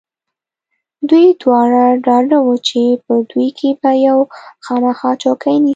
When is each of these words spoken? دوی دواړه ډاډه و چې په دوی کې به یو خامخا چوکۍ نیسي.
دوی 1.09 1.27
دواړه 1.41 1.83
ډاډه 2.05 2.37
و 2.41 2.49
چې 2.67 2.81
په 3.05 3.13
دوی 3.31 3.47
کې 3.57 3.69
به 3.81 3.91
یو 4.07 4.17
خامخا 4.65 5.11
چوکۍ 5.21 5.55
نیسي. 5.61 5.69